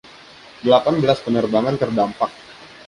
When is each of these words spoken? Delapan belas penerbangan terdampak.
Delapan 0.65 0.95
belas 1.01 1.19
penerbangan 1.25 1.75
terdampak. 1.81 2.31